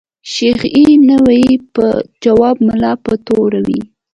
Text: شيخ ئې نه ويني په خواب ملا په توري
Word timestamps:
شيخ 0.33 0.59
ئې 0.75 0.85
نه 1.07 1.15
ويني 1.25 1.57
په 1.75 1.85
خواب 2.21 2.57
ملا 2.67 2.93
په 3.05 3.13
توري 3.25 3.79